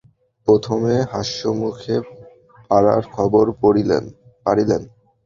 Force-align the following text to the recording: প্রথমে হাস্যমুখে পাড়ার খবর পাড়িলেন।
প্রথমে 0.47 0.93
হাস্যমুখে 1.11 1.95
পাড়ার 2.69 3.03
খবর 3.15 3.45
পাড়িলেন। 4.45 4.81